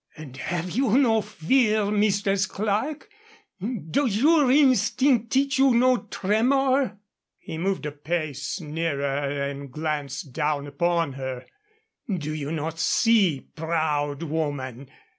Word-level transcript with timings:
"And 0.17 0.35
have 0.35 0.71
you 0.71 0.97
no 0.97 1.21
fear, 1.21 1.91
Mistress 1.91 2.47
Clerke? 2.47 3.07
Does 3.91 4.19
your 4.19 4.49
instinct 4.51 5.31
teach 5.31 5.59
you 5.59 5.75
no 5.75 6.07
tremor?" 6.09 6.97
He 7.37 7.59
moved 7.59 7.85
a 7.85 7.91
pace 7.91 8.59
nearer 8.59 9.05
and 9.51 9.71
glanced 9.71 10.33
down 10.33 10.65
upon 10.65 11.13
her. 11.13 11.45
"Do 12.11 12.33
you 12.33 12.51
not 12.51 12.79
see, 12.79 13.41
proud 13.55 14.23
woman? 14.23 14.89